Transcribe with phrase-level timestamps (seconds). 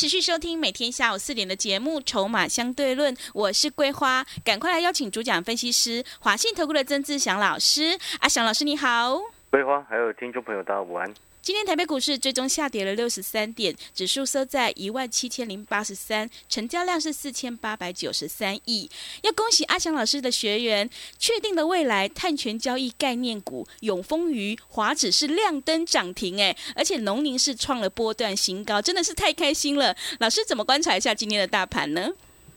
[0.00, 7.98] 持续收听每天下午四点的节目《筹码相对论》，我是桂花，赶快来邀请主讲分析师华信投顾的曾志祥老师。
[8.20, 11.12] 阿祥老师你好，桂花还有听众朋友大家午安。
[11.42, 18.90] 今天台北股市最终下跌了六十三点，指数收在一万七千零八十三，成交量是四千八百九十三亿。
[19.22, 29.96] 要恭喜阿翔老师的学员，确定了未来碳权交易概念股永丰鱼、华指是亮灯涨停，哎，而且农林是创了波段新高，真的是太开心了。
[30.18, 32.10] 老师怎么观察一下今天的大盘呢？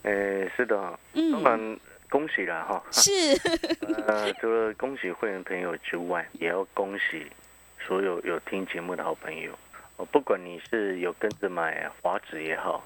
[0.03, 2.83] 诶，是的，嗯当然恭喜了哈。
[2.91, 3.11] 是，
[4.07, 7.25] 呃，除了恭喜会员朋友之外，也要恭喜
[7.85, 9.51] 所有有听节目的好朋友。
[9.97, 12.83] 哦，不管你是有跟着买华指也好，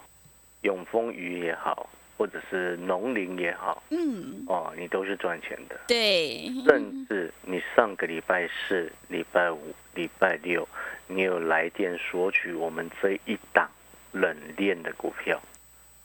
[0.62, 5.80] 永丰鱼也好，或者是农林也好，嗯，哦，你都是赚钱的。
[5.88, 10.68] 对，甚至你上个礼拜四、礼拜五、礼拜六，
[11.08, 13.70] 你有来电索取我们这一档
[14.12, 15.42] 冷链的股票，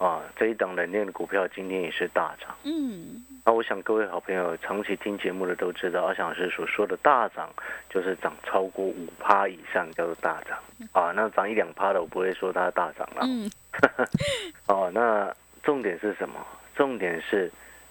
[0.03, 2.53] 啊，这一档冷链的股票今天也是大涨。
[2.65, 7.49] 嗯，那我想各位好朋友长期听节目的都知道，阿翔老师所说的大涨
[7.89, 10.59] 就是涨超过五趴以上叫做大涨
[10.91, 11.13] 啊。
[11.13, 13.21] 那涨一两趴的我不会说它大涨了。
[13.23, 13.49] 嗯，
[14.67, 16.35] 哦，那重点是什么？
[16.75, 17.49] 重点是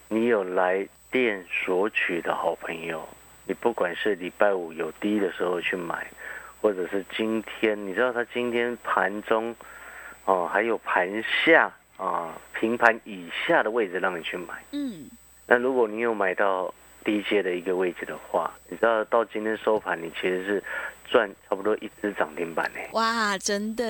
[0.09, 3.07] 你有来电索取的好朋友，
[3.45, 6.05] 你不管是礼拜五有低的时候去买，
[6.61, 9.55] 或者是今天，你知道它今天盘中
[10.25, 11.71] 哦，还有盘下
[12.01, 14.55] 啊，平盘以下的位置让你去买。
[14.71, 15.07] 嗯，
[15.45, 16.73] 那如果你有买到
[17.05, 20.63] 低阶的一个位置的话，你知道到今天收盘，你其实是
[21.05, 22.79] 赚差不多一只涨停板呢。
[22.93, 23.83] 哇，真的，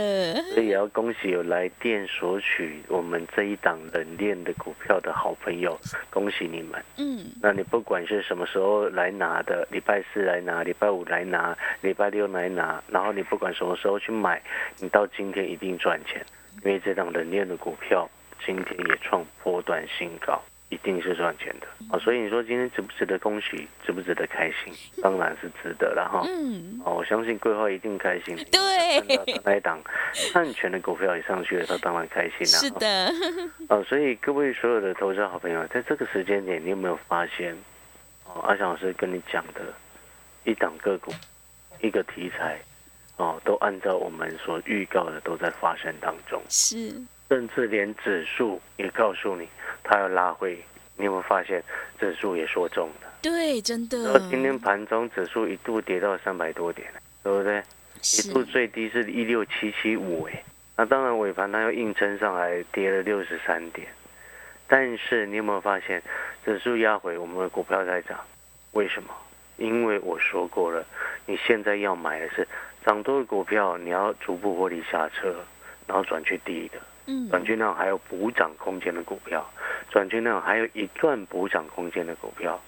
[0.54, 5.80] 所以也要恭喜有来电索取我们这一档冷链的股票的好朋友，
[6.10, 6.84] 恭喜你们！
[6.98, 14.42] 嗯，那你不管是什么时候来拿的，礼拜四来拿，礼拜五来拿，礼拜六来拿，然后你不管什么时候去买，
[14.80, 16.26] 你到今天一定赚钱，
[16.64, 18.10] 因为这档冷链的股票
[18.46, 20.42] 今天也创波段新高。
[20.70, 24.74] 一定是赚钱的啊、所以你说今天值不值得恭喜，值不值得开心？
[25.02, 26.24] 当然是值得了哈。
[26.26, 28.38] 嗯，哦，我相信桂花一定开心。
[28.50, 29.82] 对那一档
[30.32, 32.46] 碳权的股票也上去了，他当然开心了。
[32.46, 33.12] 是的，
[33.68, 37.54] 哦，所以各位所有的投资好朋友，在这个时间点，你有没有发现？
[38.24, 39.62] 哦，阿翔老师跟你讲的
[40.46, 41.12] 一档个股，
[41.82, 42.58] 一个题材，
[43.22, 46.92] 哦，都按照我们所预告的都在发生当中，是，
[47.30, 49.48] 甚至连指数也告诉你
[49.84, 50.60] 它要拉回。
[50.98, 51.64] 你有没有发现
[52.00, 53.08] 指数也说中了？
[53.22, 56.92] 对，真的然后，今天盘中指数一度跌到三百多点，
[57.24, 57.64] 对不对？
[58.02, 60.44] 一度最低是一六七七五哎，
[60.76, 63.88] 那当然尾盘它又硬撑上来，跌了六十三点。
[64.68, 66.02] 但是你有没有发现，
[66.44, 68.20] 指数压回，我们的股票在涨？
[68.72, 69.10] 为什么？
[69.58, 70.84] 因为我说过了，
[71.26, 72.48] 你现在要买的是
[72.86, 75.36] 涨多的股票，你要逐步获利下车，
[75.88, 79.48] 然后转去低的，嗯，转去那种还有补涨空间的股票，
[79.90, 82.60] 转去那种还有一段补涨空间的股票。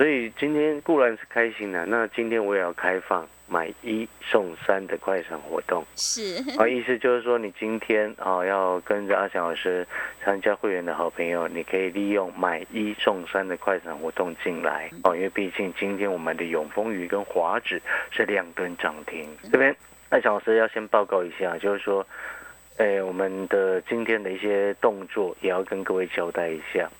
[0.00, 5.84] 所以今天固然是开心的，那今天我也要开放买一送三的快闪活动。
[5.94, 9.86] 是，啊，意思就是说，你今天啊要跟着阿翔老师
[10.24, 19.28] 参加会员的好朋友，你可以利用买一送三的快闪活动进来哦，因为毕竟今天我们的永丰鱼跟华指是亮灯涨停。
[19.52, 19.76] 这边
[20.08, 22.06] 阿翔老师要先报告一下，就是说，
[22.78, 26.90] 哎，我们的今天的一些动作也要跟各位交代一下。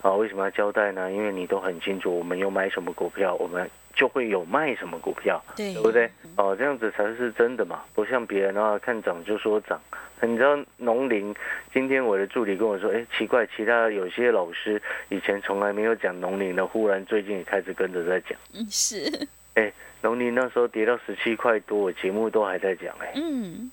[0.00, 1.10] 啊，为什么要交代呢？
[1.10, 5.42] 因为你都很清楚，我们有买什么股票，我们就会有卖什么股票。
[5.56, 6.10] 对，对不对？
[6.36, 9.80] 哦，这样子才是真的嘛，不像别人的话，看涨就说涨。
[10.20, 11.32] 你知道农林，
[11.72, 18.36] 今天我的助理跟我说，哎，奇怪，其他有些老师以前从来没有讲农林的，忽然最近也开始跟着在讲。
[18.52, 23.70] 嗯，是，哎农林那时候跌到十七块多，我节目都还在讲，哎，嗯，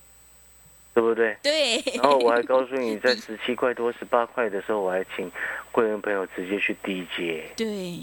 [0.96, 1.36] 对不对？
[1.42, 5.30] 对，然后我还告诉你，在 十七块多、十八块的时候，我还请
[5.70, 7.44] 会员朋友直接去低接。
[7.54, 8.00] 对，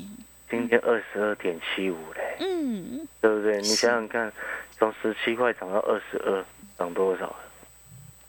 [0.48, 3.58] 今天二十二点七五嘞，嗯，对不对？
[3.58, 4.32] 你想想看，
[4.78, 6.46] 从十七块涨到二十二，
[6.78, 7.36] 涨多少了？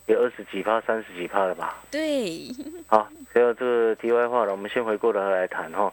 [0.06, 1.82] 有二十几趴、三十几趴了吧？
[1.90, 2.49] 对，
[2.87, 5.93] 好，不要这个题外话了，我们先回过头来谈哈。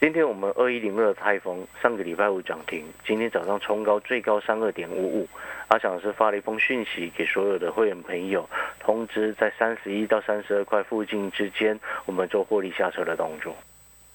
[0.00, 5.28] 今天我们二一零二泰丰上个礼拜五涨停，今天早上冲高，最高三二点五五。
[5.68, 8.48] 阿翔老师发了一封讯息给所有的会员朋友，
[8.78, 13.54] 通知在三十一到三十二块附近之间，我们做获利下车的动作。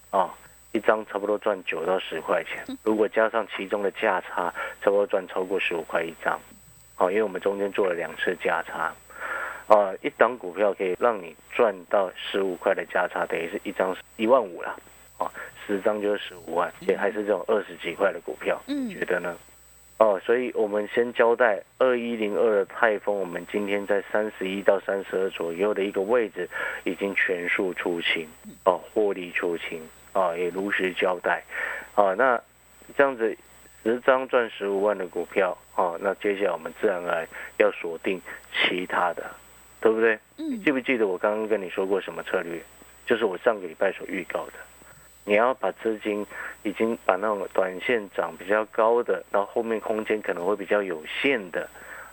[0.09, 0.33] 啊，
[0.71, 6.39] 一张差不多赚九到十块钱，如果加上其中的价差，差不多赚超过十五块一张。
[6.97, 8.91] 哦，因为我们中间做了两次价差。
[9.67, 14.75] 啊，一档股票可以让你赚到十五块的价差，等于是一张一万五了。
[15.17, 15.31] 啊。
[15.67, 19.35] 十张就是十五万，也还是这种二十几块的股票，嗯，觉得呢？
[19.97, 26.47] 哦，所以我们先交代二一零二的泰丰，我们今天在三十一到三十二左右的一个位置，
[26.83, 28.27] 已经全数出清，
[28.65, 29.81] 哦，获利出清，
[30.13, 31.43] 啊，也如实交代，
[31.95, 32.39] 啊，那
[32.95, 33.35] 这样子
[33.83, 37.27] 十张赚十五万的股票，哦，那接下来我们自然而然
[37.57, 38.21] 要锁定
[38.53, 39.23] 其他的，
[39.81, 40.19] 对不对？
[40.37, 42.61] 嗯，记不记得我刚刚跟你说过什么策略？
[43.07, 44.53] 就是我上个礼拜所预告的。
[45.25, 46.25] 你要把资金
[46.63, 51.67] 已经把那种短线涨比较高的，然后后面空间可能会比较有限的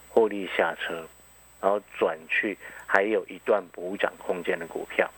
[0.09, 1.05] 获利下车，
[1.61, 5.09] 然后转去还有一段补涨空间的股票，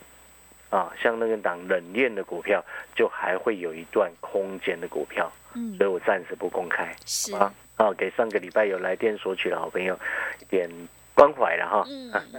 [0.70, 2.64] 啊，像那个档冷链的股票，
[2.94, 7.34] 就还会有一段空间的股票，嗯，所以我暂时不公开，是。
[7.34, 9.98] 啊，啊，给上个礼拜有来电索取的好朋友
[10.42, 10.70] 一点。
[11.16, 11.86] 关怀了哈，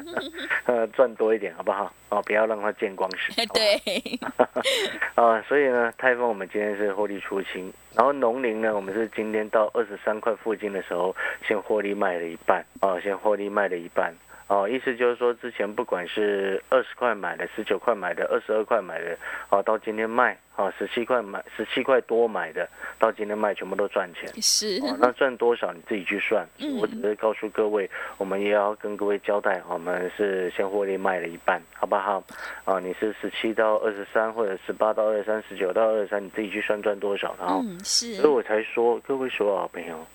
[0.66, 1.90] 呃，赚多一点好不好？
[2.10, 3.32] 哦，不要让它见光死。
[3.52, 4.18] 对，
[5.16, 11.16] 啊，所以呢，泰丰我们今天是获利出清，然后农林呢，我们是今天到二十三块附近的时候，
[11.48, 14.14] 先获利卖了一半，哦，先获利卖了一半。
[14.48, 19.18] 哦，意思就是说，之前不管是二十块买的、十九块买的、二十二块买的，
[19.50, 24.30] 哦，到今天卖，哦，十七块买、十七块多买的，到今天卖，全部都赚钱。
[24.40, 26.46] 是，那赚多少你自己去算。
[26.60, 32.22] 嗯，我只是告诉各位，我们也要跟各位交代，我们是先获利卖了一半，好不好？
[32.64, 40.06] 啊，你是十七到二十三，或者十八到二十三，十九到二十三，你自己去算赚多少，然后，嗯是，所以我才说，各位说好朋友。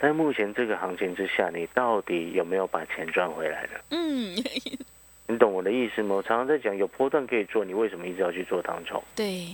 [0.00, 3.80] 在目前这个行情之下，你到底有没有把钱赚回来了？
[3.90, 4.32] 嗯，
[5.26, 6.14] 你懂我的意思吗？
[6.14, 9.02] 我常常在讲，有波段可以做，你为什么一直要去做当冲？
[9.16, 9.48] 对。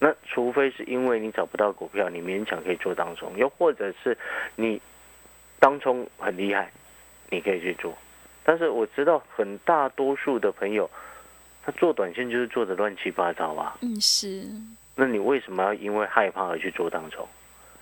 [0.00, 4.16] 那除非是因为你找不到股票，你勉强可以做当冲，又或者是
[4.54, 4.80] 你
[5.58, 6.70] 当冲很厉害，
[7.30, 7.96] 你可以去做。
[8.44, 10.88] 但是我知道很大多数的朋友，
[11.64, 13.76] 他做短线就是做的乱七八糟啊。
[13.80, 14.44] 嗯，是。
[14.94, 17.26] 那你为什么要因为害怕而去做当冲？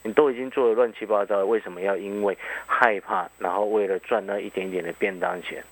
[0.07, 5.65] 你都已经做的乱七八糟，为什么要因为害怕，然后为了赚那一点点的便当钱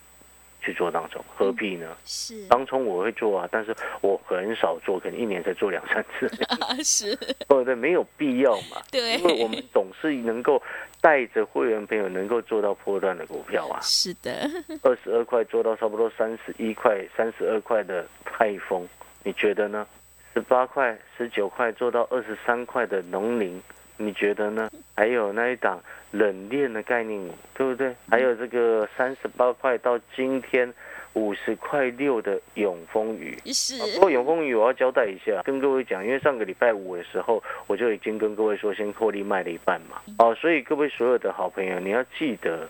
[0.61, 1.25] 去做当中？
[1.37, 1.97] 何必呢？
[2.05, 6.29] 是当冲我会做啊，但是我很少做，可能一年才做两三次。
[6.83, 7.17] 是，
[7.49, 8.83] 哦对，没有必要嘛。
[8.91, 10.61] 对，因为我们总是能够
[11.01, 13.79] 带着会员朋友能够做到破断的股票啊。
[13.81, 14.51] 是的，
[14.83, 18.89] 二十二块做到差不多三十一块、三十二块的泰丰，
[19.23, 19.87] 你觉得呢？
[20.33, 23.63] 十八块、十九块做到二十三块的农林。
[23.97, 24.71] 你觉得呢？
[24.97, 25.81] 还有那一档
[26.11, 27.21] 冷链的概念，
[27.55, 27.95] 对不对？
[28.09, 30.73] 还有这个三十八块到今天
[31.15, 33.79] 五十块六的永丰鱼，是。
[33.95, 40.03] 不过永丰鱼我要交代一下，跟各位讲，因为上个礼拜五的时候，我就已经跟各位说，先获利卖了一半嘛。
[40.19, 42.69] 哦，所以各位所有的好朋友，你要记得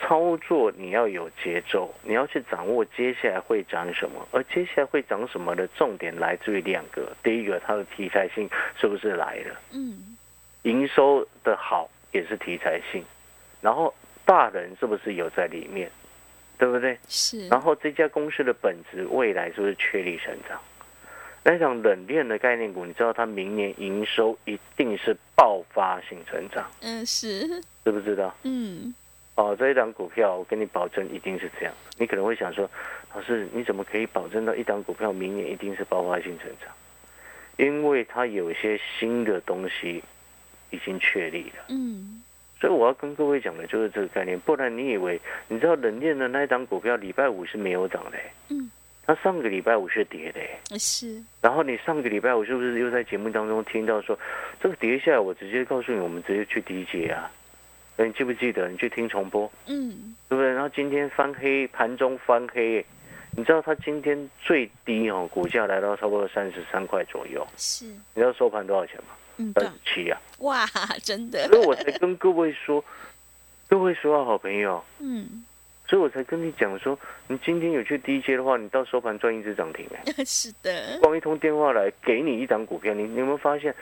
[0.00, 9.60] 操作，你要有节奏，你要去掌握接下来会涨什么，而接下来会涨什么的重点来自于两个，第一个它的题材性是不是来了？
[9.72, 10.13] 嗯。
[10.64, 13.02] 营收的好也是题材性，
[13.60, 13.94] 然后
[14.24, 15.90] 大人是不是有在里面，
[16.58, 16.98] 对不对？
[17.08, 17.48] 是。
[17.48, 20.60] 然后这家公司的本质未来是不是确立成长？
[21.42, 26.70] 那场冷链的概念股，你知道它明年营收一定是爆发性成长。
[26.80, 27.46] 嗯，是。
[27.84, 28.34] 知不知道？
[28.44, 28.94] 嗯。
[29.34, 31.74] 哦，这一档股票，我跟你保证一定是这样。
[31.98, 32.70] 你可能会想说，
[33.12, 36.72] 老师，你怎么可以保证到一档股票明年一定是爆发性成长？
[37.58, 40.02] 因为它有一些新的东西。
[40.74, 42.22] 已经确立了，嗯，
[42.60, 48.70] 所以我要跟各位讲的就是这个概念，不然你以为你知道冷链的那一档股票礼拜五是没有涨的，嗯，
[49.06, 54.18] 它上个礼拜五是跌的，是，然后你上个礼拜五是不是又在节目当中听到说
[54.60, 57.30] 这个跌下来，我直接告诉你，我们直接去低接啊，
[57.96, 58.68] 你记不记得？
[58.68, 60.50] 你去听重播，嗯，对不对？
[60.52, 62.84] 然后今天翻黑，盘中翻黑，
[63.36, 69.08] 你知道它今天最低哦，股价来到差不多三十三块左右，是，你知道收盘多少钱吗？
[69.54, 70.20] 二十七呀！
[70.38, 70.66] 哇，
[71.02, 71.46] 真的！
[71.48, 72.84] 所以我才跟各位说，
[73.68, 75.44] 各位说好朋友， 嗯，
[75.88, 76.98] 所以我才跟你讲说，
[77.28, 80.12] 你今天有去低阶的话，你到收盘赚一只涨停哎！
[80.24, 83.74] 是的，光一通电话来给你一张股票，你你有没有发现，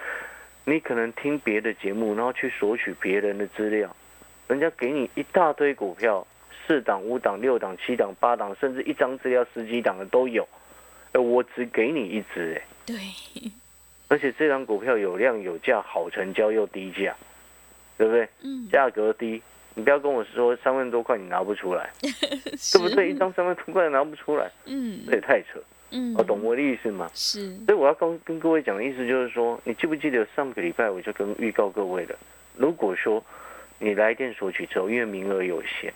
[0.64, 3.94] 你可能听别的节目，然后去索取别人的资料，
[4.48, 6.26] 人家给你一大堆股票，
[6.66, 10.46] 四档、五档、六档、七档、八档，甚至一张资料十几档的都有，
[11.12, 12.66] 哎我只给你一只哎。
[12.86, 12.96] 对。
[14.12, 17.16] 而且这张股票有量有价，好成交又低价，
[17.96, 18.28] 对不对？
[18.42, 19.40] 嗯，价格低，
[19.72, 23.08] 你不要跟我说三万多块你拿不出来， 对不对？
[23.10, 25.58] 一张三万多块拿不出来，嗯这也太扯。
[25.92, 27.08] 嗯，哦，懂我的意思吗？
[27.14, 32.14] 是，所以我要跟跟各位讲的意思就是说，你记不记得上个礼拜我就跟预告各位了，
[32.54, 33.24] 如果说
[33.78, 35.90] 你来电索取之后，因为名额有限，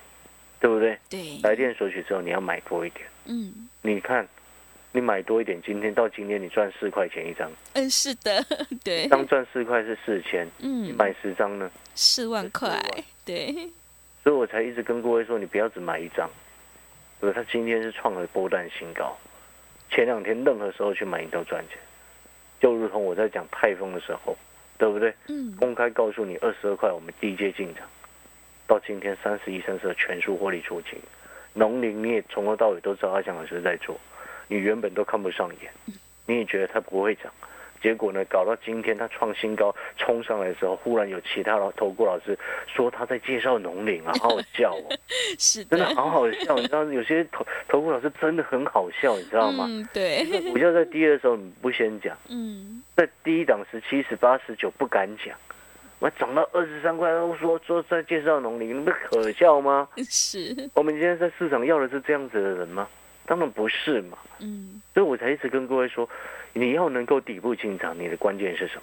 [0.59, 0.99] 对不对？
[1.11, 4.27] 对，来电索取之后你要买多一点，嗯你看。
[4.97, 8.43] 你买多一点，今天到今天你赚四块钱一张，嗯，是的，
[8.83, 9.03] 对。
[9.05, 10.85] 一，张赚四块是四千，嗯。
[10.85, 11.71] 你嗯，买十张呢？
[11.95, 12.81] 四万块，
[13.23, 13.53] 对，
[14.25, 16.31] 所以我才一直跟各位说，你不要只买一张。
[17.21, 19.15] 对，他今天是创了波段新高，
[19.91, 21.77] 前两天任何时候去买你都赚钱，
[22.59, 24.35] 就如同我在讲泰丰的时候，
[24.79, 25.13] 对不对？
[25.29, 25.55] 嗯。
[25.57, 27.87] 公开告诉你二十二块，我们第一阶进场，
[28.67, 30.99] 到今天三十一、三十二全数获利出清。
[31.53, 33.99] 农林你也从头到尾都知道阿翔老师在做，
[34.49, 35.71] 你原本都看不上眼，
[36.27, 37.33] 你也觉得它不会涨，
[37.83, 44.89] 结果呢，搞到今天它创新高冲上来的时候，忽然有其他老投顾老师说他在介绍农林啊，好好笑哦，
[45.39, 49.67] 是真的的，好好笑，你知道有些投投顾老师真的很好笑，你知道吗？
[49.69, 52.17] 嗯，对，股价在低的时候你不先讲。
[52.29, 55.37] 嗯，在低档十七、十八、十九不敢讲，
[55.99, 59.89] 我涨到二十三块，都说说在介绍农林，那不可笑吗？
[60.09, 62.89] 是，我们今天在市场要的是这样子的人吗？
[63.27, 66.09] 当然不是嘛，嗯所以我才一直跟各位说，
[66.53, 68.83] 你要能够底部进场，你的关键是什么？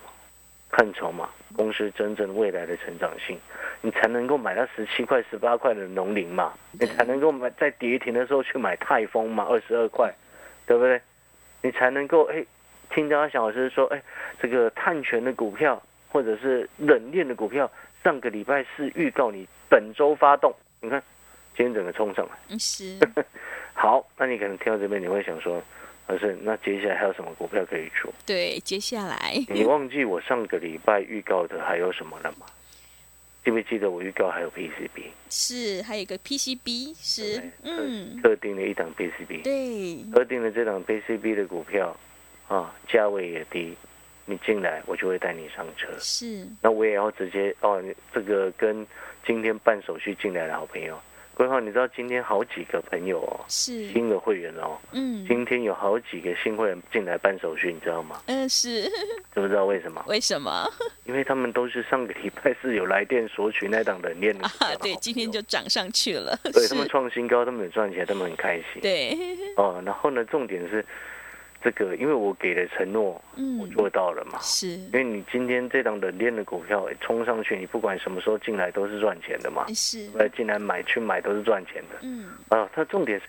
[0.69, 3.39] 看筹码，公司真正未来的成长性，
[3.81, 10.11] 你才能够买到十七块、十八块的农林嘛，你才能够买在跌停的时候去买泰丰嘛，二十二块，
[10.65, 10.99] 对不对？
[11.61, 12.43] 你才能够哎，
[12.89, 14.01] 听到小老师说，哎，
[14.41, 17.71] 这个碳权的股票或者是冷链的股票，
[18.03, 21.01] 上个礼拜四预告你本周发动，你看
[21.55, 22.31] 今天整个冲上来。
[22.49, 22.97] 嗯是，
[23.73, 25.61] 好，那你可能听到这边，你会想说，
[26.07, 28.13] 老师，那接下来还有什么股票可以做？
[28.25, 32.45] 对，接下来，你忘记我上个礼拜预告的还有什么了吗？
[33.43, 41.93] 记不记得我预告还有 PCB 是，还有一个 PCB 是，嗯，特定的一档 PCB，对，特定的这档 PCB 的股票
[42.47, 43.75] 啊，价位也低，
[44.25, 45.89] 你进来我就会带你上车。
[45.99, 48.87] 是，那我也要直接哦，这个跟
[49.25, 50.97] 今天办手续进来的好朋友，
[51.35, 58.21] 规划，你知道今天好几个朋友哦，是，新的会员哦，嗯，今天有好几个新会员进来办手续，你知道吗？
[58.27, 58.83] 嗯是，
[59.33, 60.03] 知不知道为什么？
[60.07, 60.67] 为什么
[61.05, 64.73] 因为他们都是上个礼拜四有来电索取那档冷链的啊？
[64.81, 68.81] 对，今天就涨上去了，对他们，创新高，他们有赚钱，他们很开心。
[68.81, 69.17] 对，
[69.57, 70.85] 哦，然后呢，重点是
[71.63, 74.37] 这个，因为我给的承诺我嗯，做到了嘛。
[74.41, 79.65] 是，因为你今天这档冷链的股票哎冲上去，你不管什么时候进来都是赚钱的嘛。
[79.73, 81.99] 是，来进来买去买都是赚钱的。
[82.01, 82.69] 嗯，啊。
[82.73, 83.27] 它重点是，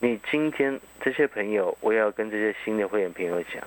[0.00, 3.62] 你今天这些朋友，我也要跟这些新的会员朋友讲。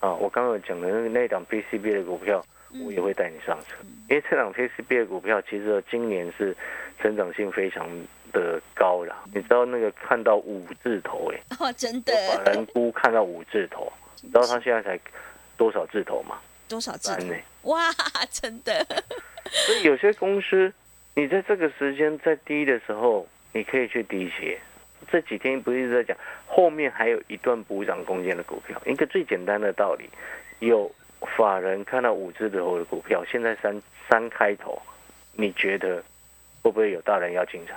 [0.00, 2.84] 啊，我刚刚有讲的那个那档 PCB 的股票，嗯。
[2.84, 3.76] 我也会带你上车，
[4.08, 6.56] 因为这档 PCB 的股票其实今年是
[7.00, 7.88] 成长性非常
[8.30, 9.16] 的高啦。
[9.34, 15.00] 你知道那个看到五字头哎、哦，真的法人估看到五字头， 你知道他现在才
[15.56, 16.38] 多少字头吗？
[16.68, 17.28] 多少字三？
[17.28, 17.92] 呢、哇，
[18.30, 18.86] 真的，
[19.50, 20.72] 所以有些公司，
[21.14, 24.58] 你在这个时间在低的时候，你可以去低些。
[25.10, 28.80] 这几天不是一直在讲，后面还有一段补涨空间的股票。
[28.86, 30.08] 一个最简单的道理，
[30.60, 30.90] 有
[31.36, 34.80] 法人看到五字头的股票，现在三三开头，
[35.32, 35.96] 你觉得
[36.62, 37.76] 会不会有大人要进场？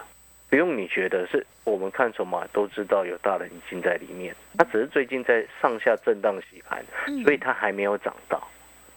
[0.53, 8.39] 不用你觉得，是我们看筹码都知道有大人已经在里面，它只是最近在上下震荡洗盘，嗯所以它还没有涨到，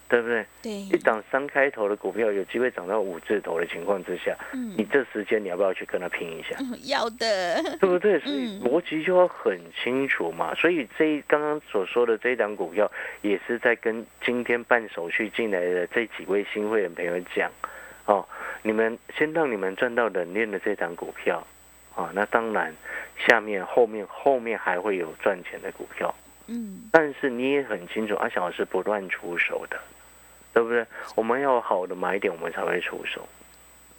[0.07, 0.45] 对不对？
[0.63, 6.55] 对一，档三开头的股票有机会涨到五字头的情况之下，你嗯，这时间你要不要去跟他拼一下？
[6.61, 8.21] 嗯要的，对不对？
[8.21, 10.55] 所以嗯逻辑就要很清楚嘛。
[10.57, 17.51] 所以这一刚刚所说的这一档股票，也是在跟今天办手续进来的这几位新会员朋友讲，
[18.05, 18.29] 哦，
[18.67, 21.47] 你们先让你们赚到冷链的这档股票，
[21.95, 22.75] 啊，那当然
[23.17, 26.13] 下面后面后面还会有赚钱的股票。
[26.49, 29.79] 嗯，但是你也很清楚，阿翔老师不乱出手的，
[30.53, 30.85] 对不对？
[31.15, 33.25] 我们要好的买点，我们才会出手。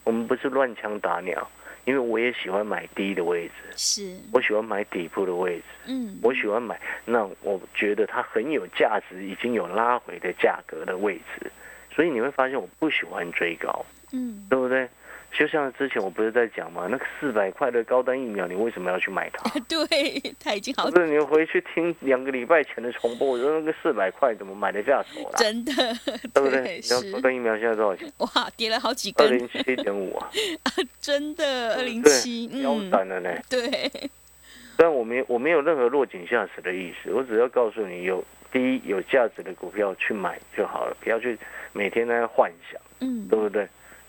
[0.04, 1.50] 我们不是乱枪打鸟，
[1.86, 11.50] 因为我也喜欢买低的位置，是，我喜欢买底部的位置，嗯，我喜欢买那我觉得它很有价值、已经有拉回的价格的位置。
[11.90, 14.88] 所以你会发现，我不喜欢追高，嗯，对不对？
[15.38, 16.88] 就像之前我不是在讲嘛？
[16.90, 19.60] 那个四百块的高端疫苗，你为什么要去买它？
[19.68, 19.88] 对，
[20.40, 25.32] 它已经好不是你回去听两个礼拜前的重播，我说那个四百块怎么买得下手啦？
[25.36, 25.74] 真的，
[26.34, 26.76] 对不对？
[26.78, 28.12] 你知道是高，端疫苗现在多少钱？
[28.20, 30.32] 哇，跌了好几二，零七点五啊，
[31.02, 33.30] 真的，二零对七，腰嗯，斩了呢。
[33.50, 33.70] 对，
[34.78, 41.38] 虽然我没我没有任何落井下石的意思，我只要告诉你有第一有价值的股票去买就好了，不要去
[41.74, 43.68] 每天在那幻想，嗯，对不对？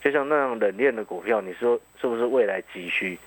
[0.09, 3.19] 就像那样冷链的股票，你说是不是未来急需？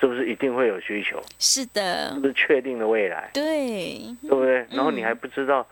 [0.00, 1.22] 是不是一定会有需求？
[1.38, 3.30] 是的是，不是确定的未来？
[3.32, 4.66] 对，对不对？
[4.68, 5.64] 然后嗯你还不知道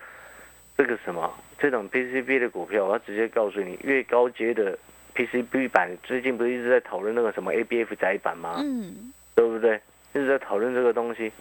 [0.78, 1.28] 这个什么
[1.58, 4.78] 这种 PCB 的股票，我要直接告诉你，越高阶的
[5.16, 8.60] PCB 板，最近不是一直在讨论那个什么 ABF 窄板吗？
[8.62, 9.74] 嗯，对不对？
[10.12, 11.32] 一直在讨论这个东西。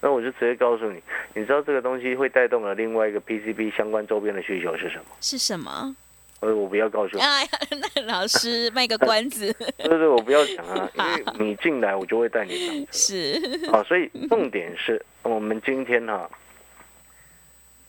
[0.00, 1.02] 那我就直接告诉你，
[1.34, 5.06] 你知道这个东西会带动了另外一个 PCB 相关周边的需求是什么？
[5.20, 5.96] 是什么？
[6.40, 7.48] 呃，我不要告诉你，哎呀，
[7.94, 12.92] 那老师卖个关子，对对，我不要讲啊， 因为你进来，我就会带你上车。
[12.92, 16.28] 是，啊，所以重点是 我们今天哈、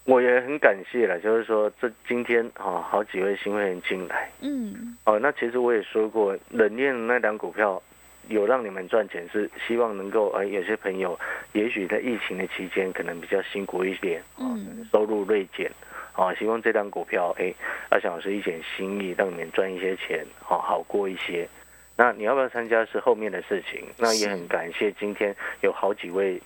[0.05, 4.31] 我也很感谢了，就是说这今天哈、好几位新会员进来。
[4.39, 7.83] 嗯，哦，那其实我也说过，冷链那两股票
[8.29, 11.19] 有让你们赚钱，是希望能够哎，有些朋友
[11.51, 15.69] 也许在疫情的期间可能比较辛苦一点，哦嗯，收入锐减。
[16.17, 17.53] 啊，希望这档股票，哎，
[17.89, 21.47] 阿翔老师一点心意，让你们赚一些钱，好好过一些。
[21.95, 23.83] 那你要不要参加是后面的事情。
[23.99, 26.41] 那也很感谢今天有好几位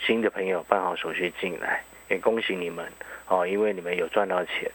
[0.00, 2.86] 新的朋友办好手续进来，也恭喜你们
[3.26, 4.70] 哦，因为你们有赚到钱。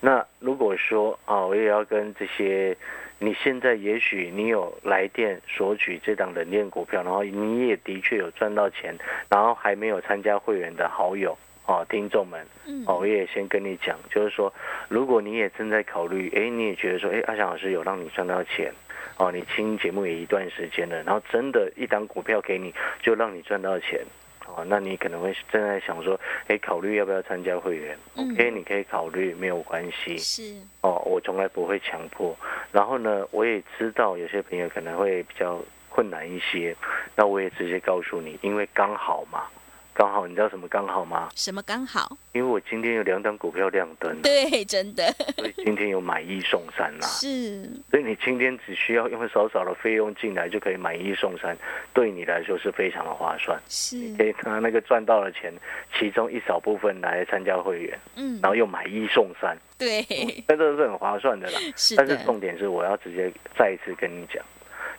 [0.00, 2.76] 那如果说啊，我也要跟这些，
[3.18, 8.96] 你现在也许你有来电索取这档冷链股票，然后你也的确有赚到钱，
[9.28, 11.36] 然后还没有参加会员的好友
[11.72, 12.46] 哦，听众们。
[12.66, 14.52] 嗯，哦，我也先跟你讲，就是说，
[14.88, 18.70] 如果你也正在考虑，哎，你也觉得说，哎，阿翔老师有让你赚到钱，
[19.16, 24.04] 哦，你听节目也一段时间了，然后真的一档股票给你，就让你赚到钱，
[24.46, 30.42] 哦，那你可能会正在想说，哎，考虑要不要参加会员嗯？OK，你可以考虑，没有关系，是，
[30.82, 32.36] 哦，我从来不会强迫。
[32.70, 36.76] 然后呢，我也知道有些朋友可能会比较困难一些，
[37.16, 39.44] 那我也直接告诉你，因为刚好嘛，
[39.94, 41.28] 刚好你知道什么刚好吗？
[41.34, 42.16] 什么刚好？
[42.32, 45.04] 因为我今天有两档股票亮灯，对，真的。
[45.36, 51.56] 所以今天有买一送三啦、是，所以你今天只需要用少少的费用进来就可以买一送三，
[51.92, 53.60] 对你来说是非常的划算。
[53.68, 55.52] 是，可以拿那个赚到的钱，
[55.98, 58.40] 其中一少部分来参加会员，嗯。
[58.42, 60.02] 然，后又买一送三，对，
[60.48, 61.60] 那这是很划算的啦。
[61.76, 64.42] 是但是，重点是，我要直接再一次跟你讲，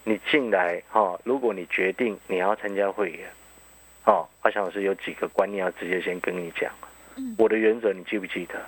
[0.04, 3.28] 你进来哈、如果你决定你要参加会员，
[4.06, 6.72] 哦，阿翔老师有几个观念要直接先跟你讲。
[7.16, 8.60] 嗯我的原则你记不记得？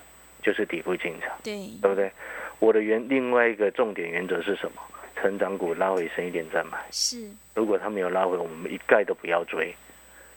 [0.43, 2.11] 就是底部进场，对，对不对？
[2.59, 4.81] 我的原另外一个重点原则是什么？
[5.15, 6.77] 成长股拉回深一点再买。
[6.91, 9.73] 是，如果他没有拉回，我们一概都不要追。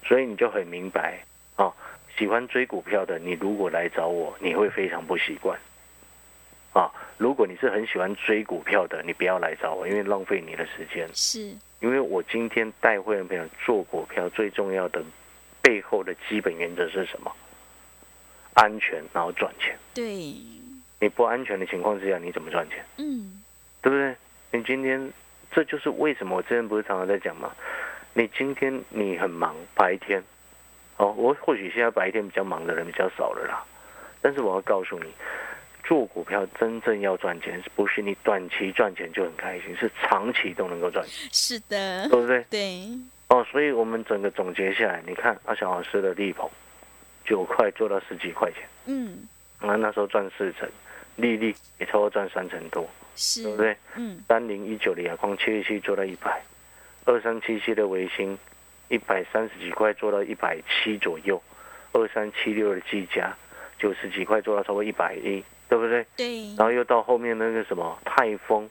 [0.03, 1.19] 所以你就很明白
[1.57, 1.71] 哦，
[2.17, 5.59] 喜欢追股票的，你如果来找我，你会非常不习惯。
[6.73, 11.07] 啊，如果你是很喜欢追股票的，你不要来找我，因为浪费你的时间。
[11.13, 15.03] 是，因为我今天带会员朋友做股票，最重要的
[15.63, 17.31] 背后的基本原则是什么？
[18.55, 19.79] 安全，然后赚钱。
[19.95, 20.05] 对，
[21.01, 22.85] 你不安全的情况之下，你怎么赚钱？
[22.97, 23.41] 嗯，
[23.81, 24.17] 对不对？
[24.51, 25.13] 你今天，
[25.53, 27.55] 这就是为什么我之前不是常常在讲吗？
[28.15, 30.21] 你今天你很忙，白天，
[30.97, 33.65] 哦，我或许现在白天比较忙的人比较少了啦，
[34.21, 35.13] 但是我要告诉你，
[35.89, 42.45] 做股票真正要赚钱，不是你短期赚钱就很开心，是长期都能够赚钱，是的，对不对？
[42.51, 42.87] 对，
[43.29, 46.47] 哦，所以我们整个总结下来，你看阿翔老师的力鹏，
[47.25, 49.27] 九块做到十几块钱，嗯，
[49.63, 50.69] 那那时候赚四成，
[51.17, 53.75] 利率也超过赚三成多，是，对不对？
[53.97, 56.39] 嗯，三零一九的亚光七十七做到一百，
[57.07, 58.39] 二三七七的维新
[58.89, 61.43] 一百三十几块做到一百七左右，
[61.93, 63.35] 二三七六的技嘉
[63.79, 66.07] 九十几块做到超过一百一，对不对？
[66.17, 68.69] 对，然后又到后面那个什么泰丰，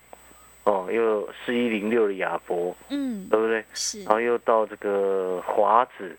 [0.63, 3.63] 哦，又四一零六的亚博，嗯，对不对？
[3.73, 4.03] 是。
[4.03, 6.17] 然，后又到这个华子。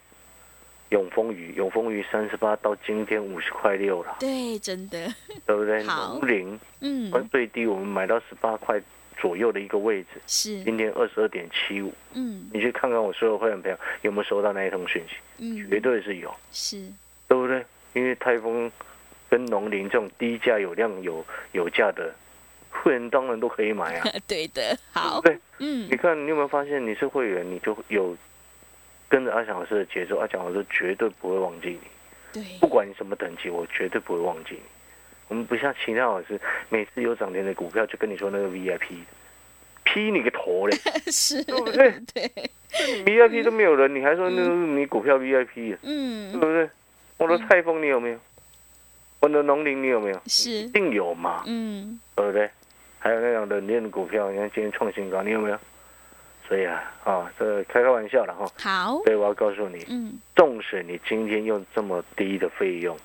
[0.91, 5.07] 永丰鱼，永丰鱼三十八到今天五十块六了，对，真的，
[5.45, 5.83] 对不对？
[5.85, 6.15] 好。
[6.15, 8.81] 农林嗯，最低我们买到十八块
[9.19, 12.49] 左右的一个位置，是，今天二十二点七五，嗯。
[12.55, 16.91] 你去看看我所有会员朋友有没有收到那一通讯息，嗯，绝对是有，是，
[17.29, 17.63] 对不对？
[17.93, 18.73] 因为泰丰
[19.31, 22.15] 跟农林这种低价有量有有价的，
[22.71, 28.17] 会员当然都可以买啊， 对的，好，对嗯你，看你有没有发现，你是会员，你就有
[29.09, 34.63] 跟着阿翔老师的节奏，阿翔老师绝对不会忘记你，对，不管你什么等级，我绝对不会忘记你。
[35.29, 38.97] 我们不像其他老师，每次有涨停的股票就跟你说那个 VIP，
[39.85, 40.75] 批你个头嘞！
[41.13, 41.93] 是，对不对？
[42.15, 42.31] 对
[43.05, 46.71] ，VIP 都没有人，你还说那是你股票 VIP，嗯对嗯不，对？
[47.19, 48.19] 我的泰丰你有没有？
[49.21, 50.21] 我的农林你有没有？
[50.27, 52.51] 是一，定有嘛，嗯，对不对？
[52.99, 55.59] 还有那种冷链的股票，你看今天创新高，你有没有？
[56.49, 58.47] 所以啊，啊，这开开玩笑了哈。
[58.59, 62.97] 好，所以我要告诉你，嗯，纵使你今天用这么低的费用，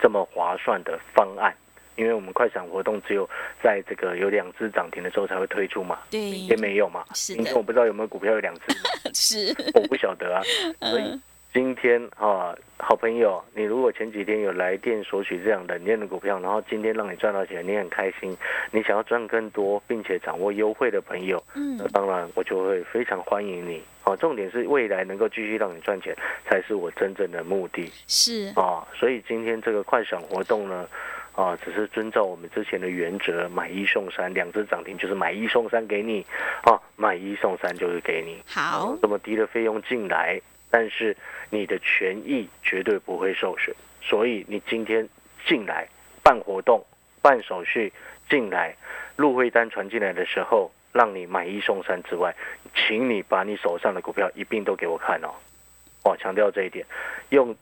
[0.00, 1.54] 这么划算的方案。
[1.96, 3.28] 因为我们快闪活动只有
[3.62, 7.04] 在这个有两只涨停的时候才会推出嘛，对，明天没有嘛。
[7.14, 10.42] 是明天我不知道有没有股票有两只， 是，我不晓得啊。
[10.90, 11.20] 所以
[11.54, 18.36] 今天啊，好朋友，你如果前几天有来电索取这样冷链的股票，然后今天让你赚到钱，你很开心，
[18.72, 23.80] 你想要赚更多，并且掌握优惠的朋友，嗯那当然我就会非常欢迎你。
[24.02, 26.12] 哦，重点是未来能够继续让你赚钱，
[26.44, 27.88] 才是我真正的目的。
[28.08, 30.88] 是，啊，所以今天这个快闪活动呢，
[31.36, 36.26] 啊，只是遵照我们之前的原则，买一送三，两只涨停就是买一送三给你，
[36.64, 40.40] 啊，买一送三就是给你，好啊，这么低的费用进来，
[40.76, 41.16] 但是
[41.50, 45.08] 你的权益绝对不会受损，所以你今天
[45.46, 45.86] 进来
[46.20, 46.84] 办活动、
[47.22, 47.92] 办手续
[48.28, 48.74] 进来，
[49.14, 52.34] 入会单传进来的时候，让你买一送三之外，
[52.74, 55.30] 请你把你手上的股票一并都给我看哦。
[56.02, 56.84] 我，强调这一点，
[57.28, 57.54] 用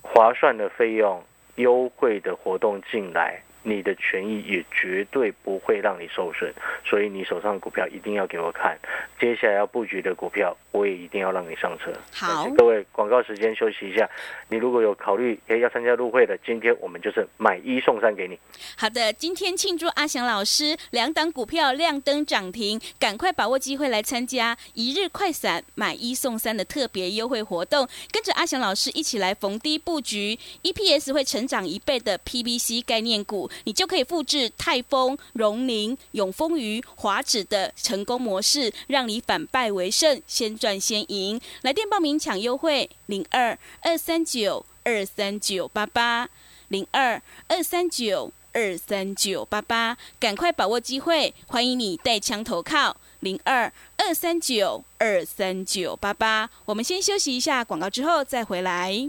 [0.00, 1.22] 划算的费用、
[1.56, 6.54] 优惠的活动进来，你的权益也绝对不会让你受损。
[6.84, 8.78] 所以你手上的股票一定要给我看，
[9.18, 11.92] 接下来要布局的股票，我也一定要让你上车。
[12.12, 14.08] 好各位，广告时间休息一下。
[14.48, 18.38] 你如果有考虑诶要参加入会的，今天我们就是买一送三给你。
[18.76, 41.40] 好的，今天庆祝阿翔老师两档股票亮灯涨停，赶快把握机会来参加一日快闪买一送三的特别优惠活动，跟着阿翔老师一起来逢低布局，EPS 会成长一倍的 PBC 概念股，你就可以复制泰丰、荣宁、永丰余、华指的成功模式，让你反败为胜，先赚先赢。
[41.62, 46.28] 来电报名抢优惠，零二二三九二三九八八。
[46.68, 56.50] 零二二三九二三九八八，赶快把握机会，欢迎你带枪投靠零二二三九二三九八八。
[56.64, 59.08] 我们先休息一下广告，之后再回来。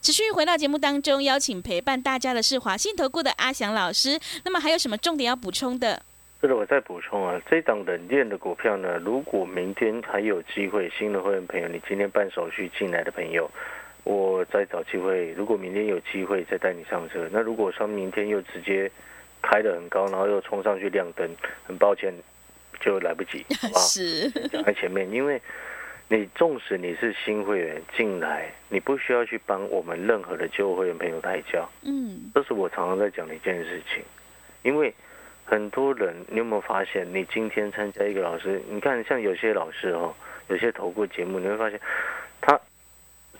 [0.00, 4.18] 持续回到节目当中，邀请陪伴大家的是华信投顾的阿翔老师。
[4.44, 6.00] 那么还有什么重点要补充的？
[6.40, 13.50] 这个我再补充啊，这档冷链的股票呢，如果明天还有机会，新的会员朋友，你今天办手续进来的朋友，
[14.04, 17.28] 我再找机会，如果明天有机会再带你上车。
[17.32, 18.88] 那如果说明天又直接
[19.42, 21.28] 开得很高，然后又冲上去亮灯，
[21.66, 22.14] 很抱歉，
[22.80, 23.80] 就来不及，好不好？
[23.84, 25.42] 是，讲在前面，因为
[26.10, 34.02] 你纵使你是新会员进来，你不需要去帮我们任何的旧会员朋友代教，嗯，这是我常常在讲的一件事情。
[34.62, 34.94] 因为
[35.44, 40.14] 很多人，你有没有发现，你今天参加一个老师，你看像有些老师哦，
[40.48, 41.78] 有些投过节目，你会发现
[42.40, 42.58] 他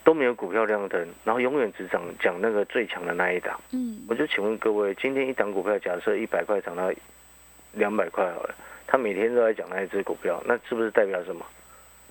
[0.04, 3.58] 都没有股票亮灯，然后永远只讲讲那个最强的那一档。
[3.72, 6.92] 嗯，我就请问各位，今天一档股票假设一百块涨到
[7.72, 8.54] 两百块好了，
[8.86, 11.46] 他每天都在讲那一只股票，那是不是代表什么？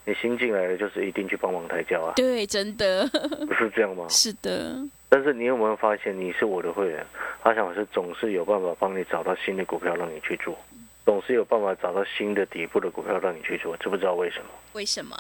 [0.08, 3.06] 你新进来的就是一定去帮忙抬轿啊，对，真的
[3.46, 4.06] 不是这样吗？
[4.08, 4.74] 是的，
[5.10, 7.06] 但是你有没有发现，你是我的会员，
[7.44, 10.58] 阿翔老师总是有办法帮你找到新的股票让你去做，
[11.04, 14.46] 总是有办法找到新的底部的股票让你去做，知不知道为什么？
[14.72, 15.18] 为什么？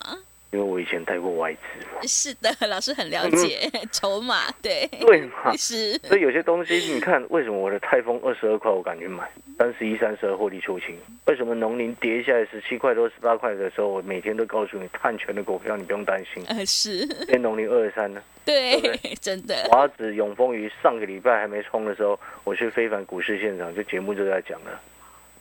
[0.51, 1.85] 因为我以前带过外资。
[1.93, 5.55] 嘛，是的，老师很了解 筹码，对，对嘛？
[5.57, 10.97] 是，所以有些东西，你看为什么我的泰丰二十二块我敢去买，三十一、三十二获利出清？
[11.25, 16.43] 为什么农林跌下来十七块多、十八块的时候，我每天都告诉你，碳权的股票你不用担心。
[16.47, 18.79] 呃，是，今天农林二十三呢，对
[19.19, 24.79] 真的，华子、永丰鱼上个礼拜还没冲的时候，我去非凡股市现场，就节目就在讲了，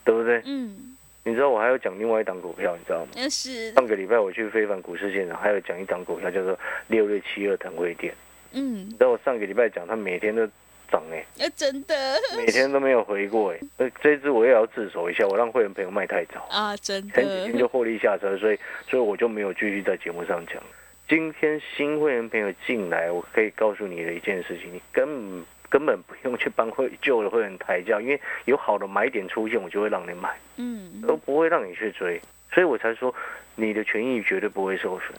[0.05, 0.43] 对不对？
[0.47, 0.96] 嗯，
[1.27, 3.09] 你知道我还要讲另外一档股票，你知道吗？
[3.17, 8.15] 那是，上个礼拜我去非凡股市现场，还有讲一档股票叫做六六七二腾辉店。
[8.53, 10.47] 嗯你，知道我上个礼拜讲，它每天都
[10.89, 18.59] 涨哎、呃，真的每天都没有回过哎、那这一支我也要自首一下，我让会员朋友卖太早，啊，真的前几天就的，获利下车，所以
[18.89, 20.63] 所以我就没有继续在节目上讲。
[21.09, 30.37] 今天新会员朋友进来，我可以告诉你的一件事情，你根本根本不用去帮会旧的会员抬轿，因为有好的买点出现，我就会让你买。
[30.57, 32.21] 嗯，都不会让你去追，
[32.53, 33.15] 所以我才说
[33.55, 35.13] 你的权益绝对不会受损，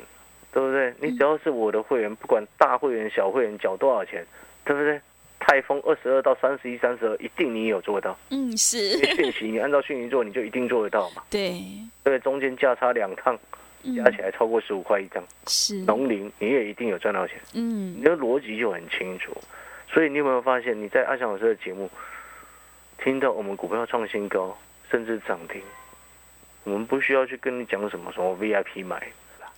[0.52, 0.94] 对不对？
[1.00, 4.26] 你只要是我的会员，不管大会员、小会员，缴多少钱，
[4.66, 5.00] 对不对？
[5.40, 8.18] 泰丰二十二到三十一、三十二，一定你有做到。
[8.32, 11.22] 嗯，因是，为讯息你按照讯息做，你就一定做得到嘛。
[11.30, 11.62] 对，
[12.04, 12.18] 对？
[12.20, 13.38] 中间价差两趟，
[13.84, 19.32] 嗯加起来超过十五块一张，是，农林你也一定有赚到钱，嗯你，的逻辑就很清楚。
[19.88, 21.90] 所以你有没有发现，你在阿翔老师的节目
[23.04, 24.56] 听到我们股票创新高，
[24.92, 25.62] 甚至涨停，
[26.64, 29.08] 我们不需要去跟你讲什么什么 VIP 买，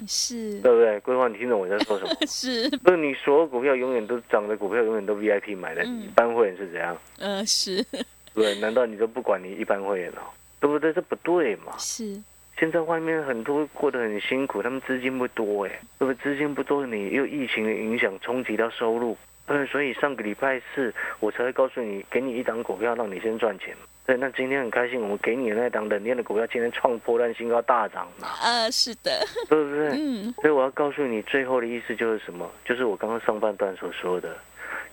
[0.08, 1.00] 是，对不对？
[1.00, 2.12] 规划，你听懂我在说什么？
[2.28, 6.98] 是，不是你所有股票永远都涨的股票，永远都 VIP 买的，嗯一般会员是怎样？
[7.18, 7.84] 呃，是
[8.36, 8.56] 对？
[8.60, 10.22] 难道你都不管你一般会员哦？
[10.60, 10.94] 对不对？
[10.94, 11.74] 这不对嘛？
[11.80, 12.22] 是，
[12.58, 16.16] 现在外面很多过得很辛苦，他们资金不多哎，对不对？
[16.24, 19.18] 资金不多，你又疫情的影响冲击到收入，
[19.50, 23.76] 对，所以上个礼拜四我才会告诉你，给你一档股票让你先赚钱。
[24.06, 29.90] 对，那今天很开心，我们给你的那档冷链的股票今天创波段新高大涨嘛，呃，是的，对不对？
[29.98, 32.48] 嗯，所以我要告诉你，最后的意思就是什么？
[32.64, 34.38] 就是我刚刚上半段所说的，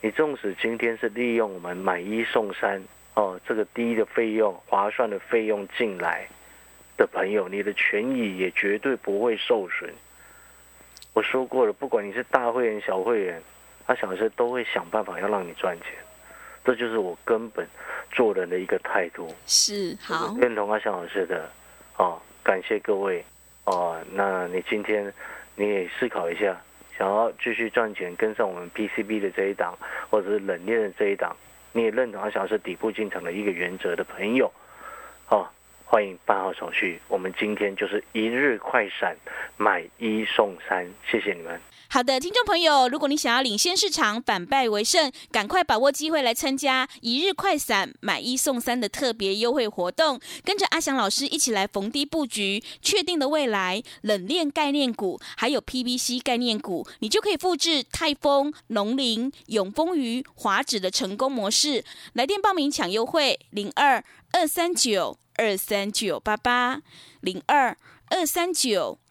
[0.01, 6.27] 你纵使今天是利用我们买一送三哦，这个低的费用、划算的费用进来
[6.97, 9.90] 的朋友，你的权益也绝对不会受损。
[11.12, 13.42] 我说过了，不管你是大会员、小会员，
[13.87, 15.90] 他想的是都会想办法要让你赚钱，
[16.64, 17.66] 这就是我根本
[18.11, 19.33] 做人的一个态度。
[19.46, 21.49] 是，好，认同阿翔老师的，
[21.96, 23.25] 哦，感谢各位，
[23.64, 25.12] 哦，那你今天
[25.55, 26.61] 你也思考一下，
[26.99, 29.79] 想要继续赚钱，跟上我们 PCB 的这一档，
[30.11, 31.37] 或者是冷链的这一档，
[31.72, 34.51] 你也认同阿翔老师底部进场的一个原则的朋友，
[35.29, 35.46] 哦，
[35.85, 39.16] 欢迎办好手续，我们今天就是一日快闪，
[39.57, 41.61] 买一送三，谢谢你们。
[41.88, 61.85] 好的，听众朋友，如果你想要领先市场、反败为胜，赶快把握机会来参加一日快闪买一送三的特别优惠活动，跟着阿翔老师一起来逢低布局确定的未来冷链概念股，还有 PVC 概念股，你就可以复制泰丰、农林、永丰鱼、华指的成功模式。
[62.14, 66.83] 来电报名抢优惠，零二二三九二三九八八
[67.20, 68.99] 零二二三九。